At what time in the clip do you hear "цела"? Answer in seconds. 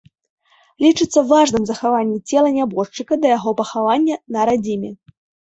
2.29-2.49